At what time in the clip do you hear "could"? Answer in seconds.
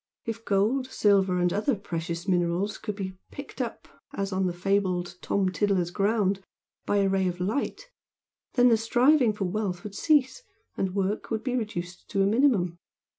2.79-2.95